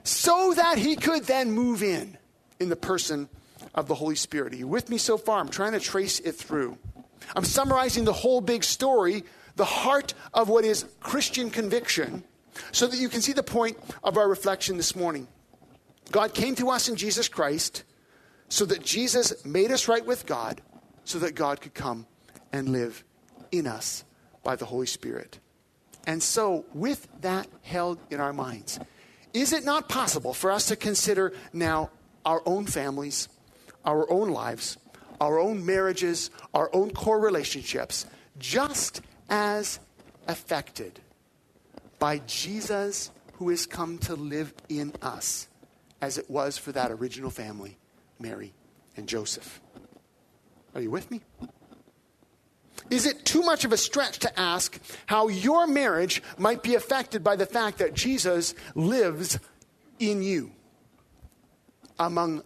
so 0.03 0.53
that 0.55 0.77
he 0.77 0.95
could 0.95 1.23
then 1.25 1.51
move 1.51 1.83
in 1.83 2.17
in 2.59 2.69
the 2.69 2.75
person 2.75 3.29
of 3.75 3.87
the 3.87 3.95
Holy 3.95 4.15
Spirit. 4.15 4.53
Are 4.53 4.57
you 4.57 4.67
with 4.67 4.89
me 4.89 4.97
so 4.97 5.17
far? 5.17 5.39
I'm 5.39 5.49
trying 5.49 5.73
to 5.73 5.79
trace 5.79 6.19
it 6.19 6.33
through. 6.33 6.77
I'm 7.35 7.45
summarizing 7.45 8.05
the 8.05 8.13
whole 8.13 8.41
big 8.41 8.63
story, 8.63 9.23
the 9.55 9.65
heart 9.65 10.13
of 10.33 10.49
what 10.49 10.65
is 10.65 10.85
Christian 10.99 11.49
conviction, 11.49 12.23
so 12.71 12.87
that 12.87 12.97
you 12.97 13.09
can 13.09 13.21
see 13.21 13.33
the 13.33 13.43
point 13.43 13.77
of 14.03 14.17
our 14.17 14.27
reflection 14.27 14.77
this 14.77 14.95
morning. 14.95 15.27
God 16.11 16.33
came 16.33 16.55
to 16.55 16.69
us 16.69 16.89
in 16.89 16.95
Jesus 16.95 17.27
Christ 17.27 17.83
so 18.49 18.65
that 18.65 18.83
Jesus 18.83 19.45
made 19.45 19.71
us 19.71 19.87
right 19.87 20.05
with 20.05 20.25
God, 20.25 20.61
so 21.05 21.19
that 21.19 21.35
God 21.35 21.61
could 21.61 21.73
come 21.73 22.05
and 22.51 22.69
live 22.69 23.03
in 23.51 23.65
us 23.65 24.03
by 24.43 24.57
the 24.57 24.65
Holy 24.65 24.87
Spirit. 24.87 25.39
And 26.05 26.21
so, 26.21 26.65
with 26.73 27.07
that 27.21 27.47
held 27.61 27.99
in 28.09 28.19
our 28.19 28.33
minds, 28.33 28.79
is 29.33 29.53
it 29.53 29.63
not 29.63 29.89
possible 29.89 30.33
for 30.33 30.51
us 30.51 30.67
to 30.67 30.75
consider 30.75 31.33
now 31.53 31.89
our 32.25 32.41
own 32.45 32.65
families, 32.65 33.29
our 33.85 34.09
own 34.11 34.29
lives, 34.29 34.77
our 35.19 35.39
own 35.39 35.65
marriages, 35.65 36.31
our 36.53 36.69
own 36.73 36.91
core 36.91 37.19
relationships, 37.19 38.05
just 38.37 39.01
as 39.29 39.79
affected 40.27 40.99
by 41.99 42.19
Jesus 42.25 43.11
who 43.33 43.49
has 43.49 43.65
come 43.65 43.97
to 43.99 44.15
live 44.15 44.53
in 44.69 44.93
us 45.01 45.47
as 46.01 46.17
it 46.17 46.29
was 46.29 46.57
for 46.57 46.71
that 46.71 46.91
original 46.91 47.29
family, 47.29 47.77
Mary 48.19 48.53
and 48.97 49.07
Joseph. 49.07 49.61
Are 50.73 50.81
you 50.81 50.89
with 50.89 51.09
me? 51.11 51.21
Is 52.91 53.05
it 53.05 53.23
too 53.23 53.41
much 53.41 53.63
of 53.63 53.71
a 53.71 53.77
stretch 53.77 54.19
to 54.19 54.39
ask 54.39 54.77
how 55.05 55.29
your 55.29 55.65
marriage 55.65 56.21
might 56.37 56.61
be 56.61 56.75
affected 56.75 57.23
by 57.23 57.37
the 57.37 57.45
fact 57.45 57.77
that 57.77 57.93
Jesus 57.93 58.53
lives 58.75 59.39
in 59.97 60.21
you, 60.21 60.51
among 61.97 62.43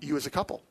you 0.00 0.16
as 0.16 0.26
a 0.26 0.30
couple? 0.30 0.62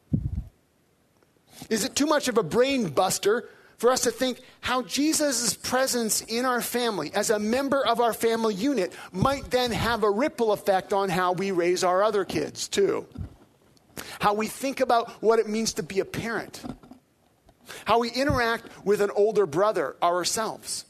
Is 1.70 1.84
it 1.84 1.96
too 1.96 2.06
much 2.06 2.30
of 2.30 2.38
a 2.38 2.44
brain 2.44 2.88
buster 2.88 3.50
for 3.78 3.92
us 3.92 4.02
to 4.02 4.12
think 4.12 4.40
how 4.62 4.84
Jesus' 4.84 5.54
presence 5.54 6.22
in 6.22 6.46
our 6.46 6.62
family, 6.62 7.12
as 7.14 7.30
a 7.30 7.40
member 7.40 7.86
of 7.86 8.00
our 8.00 8.14
family 8.14 8.56
unit, 8.56 8.94
might 9.12 9.52
then 9.52 9.72
have 9.72 10.04
a 10.04 10.10
ripple 10.10 10.54
effect 10.54 10.94
on 10.94 11.10
how 11.10 11.34
we 11.34 11.52
raise 11.52 11.84
our 11.84 12.04
other 12.04 12.24
kids, 12.24 12.70
too? 12.70 13.06
How 14.20 14.34
we 14.34 14.48
think 14.48 14.80
about 14.80 15.12
what 15.22 15.40
it 15.40 15.50
means 15.50 15.74
to 15.74 15.84
be 15.84 16.00
a 16.00 16.06
parent, 16.06 16.64
how 17.86 18.00
we 18.00 18.10
interact 18.10 18.66
with 18.86 19.02
an 19.02 19.12
older 19.16 19.46
brother 19.46 19.96
ourselves. 20.02 20.86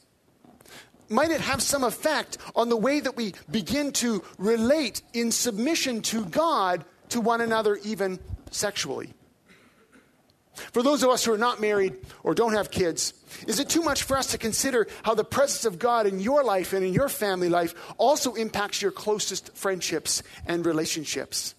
Might 1.10 1.32
it 1.32 1.42
have 1.42 1.62
some 1.62 1.84
effect 1.84 2.38
on 2.56 2.70
the 2.70 2.78
way 2.78 3.00
that 3.00 3.16
we 3.16 3.34
begin 3.50 3.92
to 3.94 4.24
relate 4.38 5.02
in 5.14 5.32
submission 5.32 6.02
to 6.04 6.26
God 6.26 6.86
to 7.10 7.20
one 7.20 7.42
another, 7.42 7.78
even 7.84 8.20
sexually? 8.52 9.14
For 10.54 10.84
those 10.84 11.04
of 11.04 11.10
us 11.10 11.24
who 11.24 11.34
are 11.34 11.38
not 11.38 11.62
married 11.62 11.96
or 12.22 12.36
don't 12.36 12.54
have 12.54 12.70
kids, 12.70 13.14
is 13.48 13.60
it 13.60 13.70
too 13.70 13.82
much 13.82 14.04
for 14.04 14.18
us 14.18 14.28
to 14.28 14.38
consider 14.38 14.88
how 15.04 15.16
the 15.16 15.24
presence 15.24 15.66
of 15.66 15.80
God 15.80 16.06
in 16.06 16.20
your 16.20 16.44
life 16.44 16.74
and 16.74 16.86
in 16.86 16.94
your 16.94 17.10
family 17.10 17.50
life 17.50 17.74
also 17.98 18.34
impacts 18.36 18.82
your 18.82 18.92
closest 18.92 19.56
friendships 19.56 20.22
and 20.46 20.66
relationships? 20.66 21.56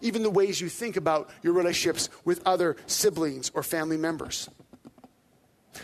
Even 0.00 0.22
the 0.22 0.30
ways 0.30 0.60
you 0.60 0.68
think 0.68 0.96
about 0.96 1.30
your 1.42 1.52
relationships 1.52 2.08
with 2.24 2.42
other 2.46 2.76
siblings 2.86 3.50
or 3.54 3.62
family 3.62 3.96
members. 3.96 4.48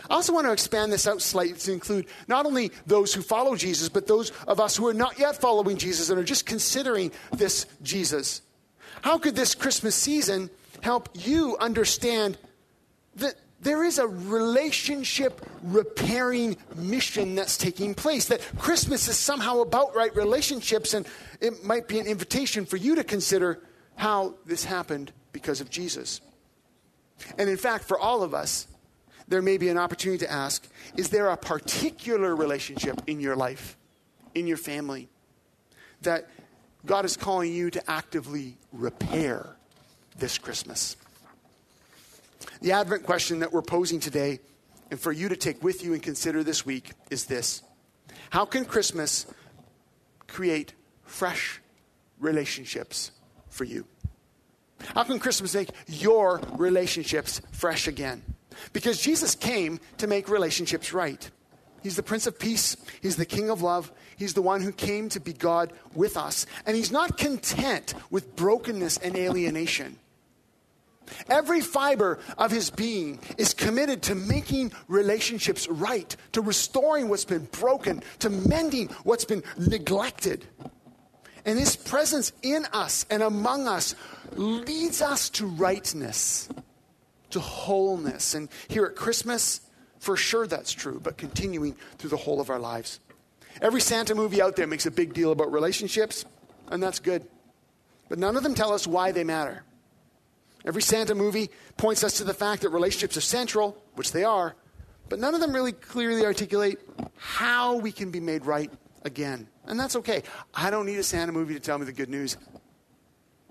I 0.09 0.15
also 0.15 0.33
want 0.33 0.45
to 0.45 0.51
expand 0.51 0.91
this 0.91 1.07
out 1.07 1.21
slightly 1.21 1.57
to 1.57 1.71
include 1.71 2.07
not 2.27 2.45
only 2.45 2.71
those 2.85 3.13
who 3.13 3.21
follow 3.21 3.55
Jesus, 3.55 3.89
but 3.89 4.07
those 4.07 4.31
of 4.47 4.59
us 4.59 4.75
who 4.75 4.87
are 4.87 4.93
not 4.93 5.17
yet 5.17 5.39
following 5.39 5.77
Jesus 5.77 6.09
and 6.09 6.19
are 6.19 6.23
just 6.23 6.45
considering 6.45 7.11
this 7.31 7.65
Jesus. 7.81 8.41
How 9.01 9.17
could 9.17 9.35
this 9.35 9.55
Christmas 9.55 9.95
season 9.95 10.49
help 10.81 11.09
you 11.13 11.57
understand 11.59 12.37
that 13.15 13.35
there 13.61 13.83
is 13.83 13.97
a 13.97 14.07
relationship 14.07 15.43
repairing 15.63 16.57
mission 16.75 17.35
that's 17.35 17.57
taking 17.57 17.95
place. 17.95 18.25
That 18.25 18.41
Christmas 18.59 19.07
is 19.07 19.17
somehow 19.17 19.61
about 19.61 19.95
right 19.95 20.15
relationships, 20.15 20.93
and 20.93 21.07
it 21.41 21.63
might 21.63 21.87
be 21.87 21.99
an 21.99 22.05
invitation 22.05 22.65
for 22.65 22.77
you 22.77 22.95
to 22.95 23.03
consider 23.03 23.59
how 23.97 24.35
this 24.45 24.63
happened 24.63 25.11
because 25.33 25.59
of 25.59 25.69
Jesus. 25.69 26.21
And 27.37 27.49
in 27.49 27.57
fact, 27.57 27.83
for 27.83 27.99
all 27.99 28.23
of 28.23 28.33
us, 28.33 28.67
there 29.27 29.41
may 29.41 29.57
be 29.57 29.69
an 29.69 29.77
opportunity 29.77 30.25
to 30.25 30.31
ask 30.31 30.67
Is 30.95 31.09
there 31.09 31.27
a 31.27 31.37
particular 31.37 32.35
relationship 32.35 33.01
in 33.07 33.19
your 33.19 33.35
life, 33.35 33.75
in 34.33 34.47
your 34.47 34.57
family, 34.57 35.09
that 36.01 36.29
God 36.85 37.03
is 37.03 37.17
calling 37.17 37.51
you 37.51 37.69
to 37.71 37.91
actively 37.91 38.57
repair 38.71 39.55
this 40.17 40.37
Christmas? 40.37 40.95
The 42.61 42.71
Advent 42.71 43.03
question 43.03 43.39
that 43.39 43.51
we're 43.51 43.61
posing 43.61 43.99
today, 43.99 44.39
and 44.89 44.99
for 44.99 45.11
you 45.11 45.27
to 45.27 45.35
take 45.35 45.61
with 45.63 45.83
you 45.83 45.93
and 45.93 46.01
consider 46.01 46.43
this 46.43 46.65
week, 46.65 46.91
is 47.09 47.25
this 47.25 47.63
How 48.29 48.45
can 48.45 48.63
Christmas 48.63 49.25
create 50.27 50.73
fresh 51.03 51.61
relationships 52.19 53.11
for 53.57 53.63
you? 53.63 53.85
How 54.93 55.03
can 55.03 55.19
Christmas 55.19 55.55
make 55.55 55.69
your 55.87 56.39
relationships 56.55 57.41
fresh 57.51 57.87
again? 57.87 58.21
Because 58.73 59.01
Jesus 59.01 59.35
came 59.35 59.79
to 59.97 60.07
make 60.07 60.29
relationships 60.29 60.93
right. 60.93 61.29
He's 61.81 61.95
the 61.95 62.03
Prince 62.03 62.27
of 62.27 62.39
Peace. 62.39 62.77
He's 63.01 63.15
the 63.15 63.25
King 63.25 63.49
of 63.49 63.61
Love. 63.61 63.91
He's 64.17 64.33
the 64.33 64.41
one 64.41 64.61
who 64.61 64.71
came 64.71 65.09
to 65.09 65.19
be 65.19 65.33
God 65.33 65.73
with 65.93 66.17
us. 66.17 66.45
And 66.65 66.75
He's 66.75 66.91
not 66.91 67.17
content 67.17 67.93
with 68.09 68.35
brokenness 68.35 68.97
and 68.97 69.15
alienation. 69.15 69.97
Every 71.29 71.61
fiber 71.61 72.19
of 72.37 72.51
His 72.51 72.69
being 72.69 73.19
is 73.37 73.53
committed 73.53 74.01
to 74.03 74.15
making 74.15 74.73
relationships 74.87 75.67
right, 75.67 76.13
to 76.33 76.41
restoring 76.41 77.09
what's 77.09 77.25
been 77.25 77.45
broken, 77.51 78.03
to 78.19 78.29
mending 78.29 78.89
what's 79.03 79.25
been 79.25 79.43
neglected. 79.57 80.45
And 81.47 81.57
His 81.57 81.77
presence 81.77 82.33
in 82.43 82.65
us 82.73 83.05
and 83.09 83.23
among 83.23 83.69
us 83.69 83.95
leads 84.35 85.01
us 85.01 85.29
to 85.31 85.47
rightness, 85.47 86.49
to 87.29 87.39
wholeness. 87.39 88.35
And 88.35 88.49
here 88.67 88.85
at 88.85 88.97
Christmas, 88.97 89.61
for 89.97 90.17
sure 90.17 90.45
that's 90.45 90.73
true, 90.73 90.99
but 91.01 91.17
continuing 91.17 91.75
through 91.97 92.09
the 92.09 92.17
whole 92.17 92.41
of 92.41 92.49
our 92.49 92.59
lives. 92.59 92.99
Every 93.61 93.79
Santa 93.79 94.13
movie 94.13 94.41
out 94.41 94.57
there 94.57 94.67
makes 94.67 94.85
a 94.85 94.91
big 94.91 95.13
deal 95.13 95.31
about 95.31 95.51
relationships, 95.53 96.25
and 96.67 96.83
that's 96.83 96.99
good. 96.99 97.25
But 98.09 98.19
none 98.19 98.35
of 98.35 98.43
them 98.43 98.53
tell 98.53 98.73
us 98.73 98.85
why 98.85 99.13
they 99.13 99.23
matter. 99.23 99.63
Every 100.65 100.81
Santa 100.81 101.15
movie 101.15 101.49
points 101.77 102.03
us 102.03 102.17
to 102.17 102.25
the 102.25 102.33
fact 102.33 102.63
that 102.63 102.69
relationships 102.69 103.15
are 103.15 103.21
central, 103.21 103.81
which 103.95 104.11
they 104.11 104.25
are, 104.25 104.53
but 105.07 105.17
none 105.17 105.33
of 105.33 105.39
them 105.39 105.53
really 105.53 105.71
clearly 105.71 106.25
articulate 106.25 106.79
how 107.15 107.77
we 107.77 107.93
can 107.93 108.11
be 108.11 108.19
made 108.19 108.45
right 108.45 108.69
again. 109.07 109.47
And 109.65 109.79
that's 109.79 109.95
okay. 109.95 110.21
I 110.53 110.69
don't 110.69 110.85
need 110.85 110.99
a 110.99 111.03
Santa 111.03 111.31
movie 111.31 111.55
to 111.55 111.59
tell 111.59 111.79
me 111.79 111.85
the 111.85 111.91
good 111.91 112.09
news. 112.09 112.37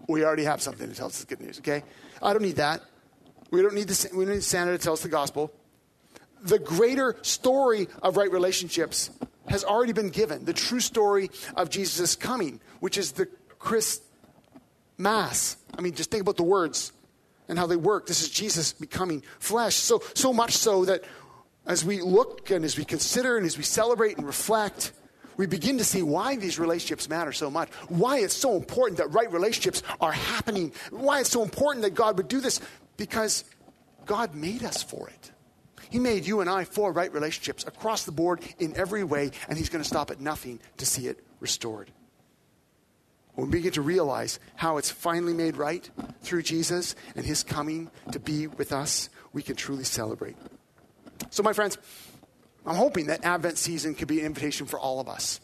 We 0.09 0.25
already 0.25 0.45
have 0.45 0.63
something 0.63 0.89
to 0.89 0.95
tell 0.95 1.07
us 1.07 1.21
the 1.21 1.27
good 1.27 1.45
news, 1.45 1.59
okay? 1.59 1.83
I 2.23 2.33
don't 2.33 2.43
need 2.43 2.57
that. 2.57 2.83
We 3.51 3.61
don't 3.63 3.75
need, 3.75 3.89
the, 3.89 4.17
we 4.17 4.25
don't 4.25 4.35
need 4.35 4.45
Santa 4.45 4.73
to 4.73 4.79
tell 4.79 4.93
us 4.93 5.03
the 5.03 5.09
gospel. 5.09 5.53
The 6.43 6.61
greater 6.61 7.17
story 7.23 7.89
of 8.03 8.17
right 8.17 8.31
relationships 8.31 9.11
has 9.49 9.65
already 9.65 9.93
been 9.93 10.11
given. 10.11 10.45
The 10.45 10.53
true 10.53 10.81
story 10.81 11.31
of 11.57 11.71
Jesus' 11.71 12.15
coming, 12.15 12.61
which 12.79 12.99
is 12.99 13.13
the 13.13 13.27
Christ 13.59 14.03
Mass. 14.99 15.57
I 15.77 15.81
mean, 15.81 15.95
just 15.95 16.11
think 16.11 16.23
about 16.23 16.37
the 16.37 16.43
words 16.43 16.93
and 17.49 17.59
how 17.59 17.67
they 17.67 17.77
work. 17.77 18.07
This 18.07 18.23
is 18.23 18.29
Jesus 18.29 18.73
becoming 18.73 19.23
flesh. 19.39 19.75
So, 19.75 20.03
so 20.15 20.33
much 20.33 20.57
so 20.57 20.85
that 20.85 21.05
as 21.67 21.85
we 21.85 22.01
look 22.01 22.51
and 22.51 22.65
as 22.65 22.79
we 22.79 22.85
consider 22.85 23.37
and 23.37 23.47
as 23.47 23.57
we 23.57 23.65
celebrate 23.65 24.17
and 24.17 24.27
reflect, 24.27 24.93
we 25.37 25.47
begin 25.47 25.79
to 25.79 25.85
see 25.85 26.03
why 26.03 26.37
these 26.37 26.59
relationships 26.59 27.09
matter 27.09 27.33
so 27.33 27.51
much, 27.51 27.69
why 27.89 28.19
it's 28.19 28.35
so 28.35 28.57
important 28.57 28.99
that 28.99 29.09
right 29.09 29.31
relationships 29.31 29.83
are 30.01 30.13
happening, 30.13 30.73
why 30.91 31.21
it's 31.21 31.31
so 31.31 31.43
important 31.43 31.83
that 31.83 31.95
God 31.95 32.17
would 32.17 32.29
do 32.29 32.41
this, 32.41 32.61
because 32.97 33.45
God 34.07 34.35
made 34.35 34.65
us 34.65 34.83
for 34.83 35.09
it. 35.09 35.33
He 35.91 35.99
made 35.99 36.27
you 36.27 36.41
and 36.41 36.51
I 36.51 36.65
for 36.65 36.93
right 36.93 37.13
relationships 37.13 37.65
across 37.67 38.05
the 38.05 38.13
board 38.13 38.41
in 38.59 38.77
every 38.77 39.05
way, 39.05 39.31
and 39.49 39.57
He's 39.57 39.69
going 39.69 39.83
to 39.83 39.89
stop 39.89 40.11
at 40.11 40.21
nothing 40.21 40.59
to 40.79 40.87
see 40.87 41.07
it 41.07 41.25
restored. 41.41 41.91
When 43.35 43.49
we 43.49 43.59
begin 43.59 43.73
to 43.73 43.83
realize 43.83 44.41
how 44.55 44.79
it's 44.79 44.91
finally 44.91 45.35
made 45.35 45.57
right 45.57 45.89
through 46.23 46.43
Jesus 46.43 46.97
and 47.15 47.25
His 47.25 47.43
coming 47.43 47.91
to 48.13 48.19
be 48.19 48.47
with 48.47 48.73
us, 48.73 49.11
we 49.33 49.43
can 49.43 49.57
truly 49.57 49.85
celebrate. 49.85 50.37
So, 51.31 51.43
my 51.43 51.53
friends, 51.53 51.79
I'm 52.67 52.77
hoping 52.77 53.07
that 53.07 53.25
Advent 53.25 53.59
season 53.59 53.95
could 53.95 54.09
be 54.09 54.21
an 54.21 54.27
invitation 54.27 54.67
for 54.67 54.79
all 54.79 55.01
of 55.01 55.09
us 55.09 55.41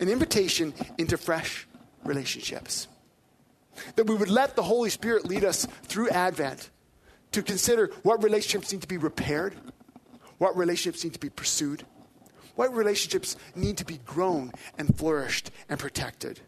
an 0.00 0.08
invitation 0.08 0.74
into 0.98 1.16
fresh 1.16 1.66
relationships. 2.04 2.88
That 3.96 4.06
we 4.06 4.14
would 4.14 4.30
let 4.30 4.56
the 4.56 4.62
Holy 4.62 4.90
Spirit 4.90 5.24
lead 5.26 5.44
us 5.44 5.66
through 5.84 6.08
Advent 6.10 6.70
to 7.32 7.42
consider 7.42 7.90
what 8.02 8.22
relationships 8.22 8.72
need 8.72 8.82
to 8.82 8.88
be 8.88 8.98
repaired, 8.98 9.54
what 10.38 10.56
relationships 10.56 11.04
need 11.04 11.14
to 11.14 11.20
be 11.20 11.30
pursued, 11.30 11.84
what 12.54 12.72
relationships 12.72 13.36
need 13.54 13.78
to 13.78 13.84
be 13.84 13.98
grown 13.98 14.52
and 14.78 14.96
flourished 14.96 15.50
and 15.68 15.78
protected. 15.78 16.40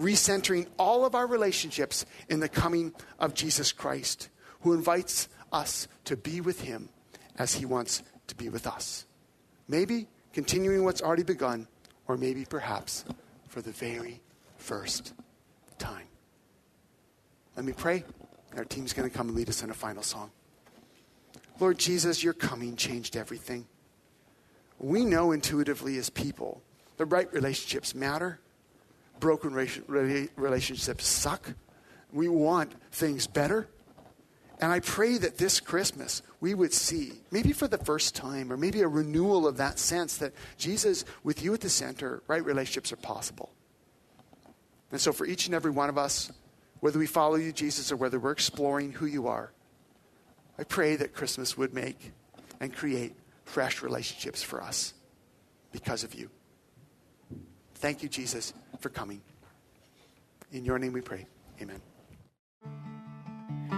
Recentering 0.00 0.66
all 0.78 1.04
of 1.04 1.14
our 1.14 1.26
relationships 1.26 2.06
in 2.30 2.40
the 2.40 2.48
coming 2.48 2.94
of 3.18 3.34
Jesus 3.34 3.70
Christ, 3.70 4.30
who 4.62 4.72
invites 4.72 5.28
us 5.52 5.88
to 6.06 6.16
be 6.16 6.40
with 6.40 6.62
Him 6.62 6.88
as 7.36 7.54
He 7.54 7.66
wants 7.66 8.02
to 8.30 8.36
be 8.36 8.48
with 8.48 8.66
us. 8.66 9.06
Maybe 9.68 10.08
continuing 10.32 10.84
what's 10.84 11.02
already 11.02 11.22
begun, 11.22 11.68
or 12.08 12.16
maybe 12.16 12.44
perhaps 12.44 13.04
for 13.48 13.60
the 13.60 13.70
very 13.70 14.20
first 14.56 15.12
time. 15.78 16.06
Let 17.56 17.64
me 17.64 17.72
pray. 17.72 18.04
Our 18.56 18.64
team's 18.64 18.92
going 18.92 19.08
to 19.08 19.16
come 19.16 19.28
and 19.28 19.36
lead 19.36 19.48
us 19.48 19.62
in 19.62 19.70
a 19.70 19.74
final 19.74 20.02
song. 20.02 20.30
Lord 21.60 21.78
Jesus, 21.78 22.24
your 22.24 22.32
coming 22.32 22.74
changed 22.74 23.16
everything. 23.16 23.66
We 24.78 25.04
know 25.04 25.32
intuitively 25.32 25.98
as 25.98 26.08
people 26.08 26.62
the 26.96 27.04
right 27.04 27.32
relationships 27.32 27.94
matter, 27.94 28.40
broken 29.20 29.54
relationships 29.54 31.06
suck. 31.06 31.54
We 32.12 32.28
want 32.28 32.72
things 32.92 33.26
better. 33.26 33.68
And 34.60 34.70
I 34.70 34.80
pray 34.80 35.16
that 35.16 35.38
this 35.38 35.58
Christmas 35.58 36.22
we 36.40 36.54
would 36.54 36.74
see, 36.74 37.12
maybe 37.30 37.52
for 37.52 37.66
the 37.66 37.78
first 37.78 38.14
time, 38.14 38.52
or 38.52 38.58
maybe 38.58 38.82
a 38.82 38.88
renewal 38.88 39.46
of 39.46 39.56
that 39.56 39.78
sense 39.78 40.18
that 40.18 40.34
Jesus, 40.58 41.04
with 41.24 41.42
you 41.42 41.54
at 41.54 41.62
the 41.62 41.70
center, 41.70 42.22
right 42.26 42.44
relationships 42.44 42.92
are 42.92 42.96
possible. 42.96 43.50
And 44.92 45.00
so, 45.00 45.12
for 45.12 45.24
each 45.24 45.46
and 45.46 45.54
every 45.54 45.70
one 45.70 45.88
of 45.88 45.96
us, 45.96 46.30
whether 46.80 46.98
we 46.98 47.06
follow 47.06 47.36
you, 47.36 47.52
Jesus, 47.52 47.90
or 47.90 47.96
whether 47.96 48.18
we're 48.18 48.32
exploring 48.32 48.92
who 48.92 49.06
you 49.06 49.28
are, 49.28 49.52
I 50.58 50.64
pray 50.64 50.96
that 50.96 51.14
Christmas 51.14 51.56
would 51.56 51.72
make 51.72 52.12
and 52.60 52.74
create 52.74 53.14
fresh 53.44 53.82
relationships 53.82 54.42
for 54.42 54.62
us 54.62 54.92
because 55.72 56.04
of 56.04 56.14
you. 56.14 56.30
Thank 57.76 58.02
you, 58.02 58.10
Jesus, 58.10 58.52
for 58.80 58.90
coming. 58.90 59.22
In 60.52 60.64
your 60.64 60.78
name 60.78 60.92
we 60.92 61.00
pray. 61.00 61.26
Amen. 61.62 61.80